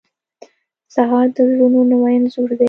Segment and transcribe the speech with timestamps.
[0.93, 2.59] سهار د زړونو نوی انځور دی.